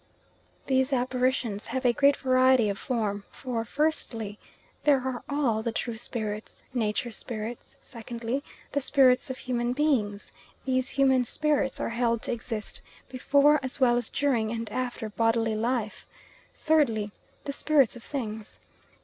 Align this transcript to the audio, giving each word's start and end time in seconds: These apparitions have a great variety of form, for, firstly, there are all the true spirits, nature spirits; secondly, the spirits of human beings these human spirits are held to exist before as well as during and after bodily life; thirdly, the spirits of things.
These 0.65 0.91
apparitions 0.93 1.67
have 1.67 1.85
a 1.85 1.93
great 1.93 2.17
variety 2.17 2.69
of 2.69 2.79
form, 2.79 3.23
for, 3.29 3.63
firstly, 3.63 4.39
there 4.83 5.01
are 5.01 5.21
all 5.29 5.61
the 5.61 5.71
true 5.71 5.95
spirits, 5.95 6.63
nature 6.73 7.11
spirits; 7.11 7.75
secondly, 7.81 8.43
the 8.71 8.81
spirits 8.81 9.29
of 9.29 9.37
human 9.37 9.73
beings 9.73 10.31
these 10.65 10.89
human 10.89 11.23
spirits 11.23 11.79
are 11.79 11.89
held 11.89 12.23
to 12.23 12.31
exist 12.31 12.81
before 13.09 13.59
as 13.61 13.79
well 13.79 13.95
as 13.95 14.09
during 14.09 14.49
and 14.49 14.71
after 14.71 15.07
bodily 15.09 15.53
life; 15.53 16.07
thirdly, 16.55 17.11
the 17.43 17.53
spirits 17.53 17.95
of 17.95 18.01
things. 18.03 18.59